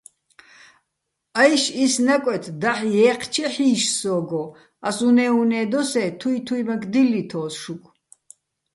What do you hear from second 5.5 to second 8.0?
დოსე́ თუჲ თუჲმაქ დილლითოს შუგო̆.